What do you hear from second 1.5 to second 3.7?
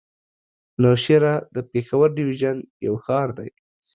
د پېښور ډويژن يو ښار دی.